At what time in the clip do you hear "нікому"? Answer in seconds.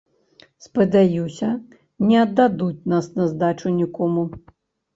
3.79-4.29